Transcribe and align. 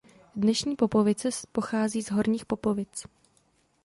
Dnešní 0.35 0.75
Popovice 0.75 1.29
pochází 1.51 2.01
z 2.03 2.11
Horních 2.11 2.45
Popovic. 2.45 3.05